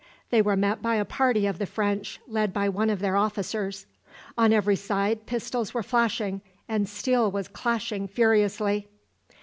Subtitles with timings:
[0.31, 3.85] They were met by a party of the French, led by one of their officers.
[4.35, 8.87] On every side pistols were flashing and steel was clashing furiously.